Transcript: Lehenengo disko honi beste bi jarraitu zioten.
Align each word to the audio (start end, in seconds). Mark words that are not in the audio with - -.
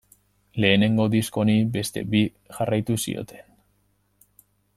Lehenengo 0.63 1.05
disko 1.15 1.43
honi 1.43 1.57
beste 1.75 2.05
bi 2.15 2.23
jarraitu 2.57 2.99
zioten. 3.05 3.49